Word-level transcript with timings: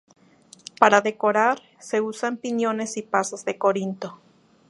Para 0.79 1.01
decorar, 1.01 1.61
se 1.77 2.01
usan 2.01 2.37
piñones 2.37 2.97
y 2.97 3.03
pasas 3.03 3.45
de 3.45 3.59
Corinto. 3.59 4.19